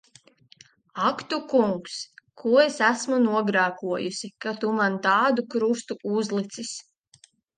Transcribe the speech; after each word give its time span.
Ak 1.09 1.17
tu 1.33 1.37
Kungs! 1.51 1.97
Ko 2.43 2.53
es 2.63 2.79
esmu 2.87 3.19
nogrēkojusi, 3.27 4.31
ka 4.45 4.55
tu 4.65 4.73
man 4.81 4.97
tādu 5.09 5.47
krustu 5.57 5.99
uzlicis! 6.21 6.73